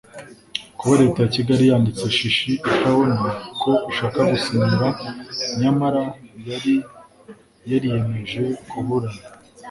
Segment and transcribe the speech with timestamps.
[0.77, 3.15] Kuba leta ya Kigali yanditse shishi itabona
[3.61, 4.87] ko ishaka gusinyura
[5.61, 6.03] nyamara
[6.49, 6.75] yari
[7.69, 9.21] yariyemeje kuburana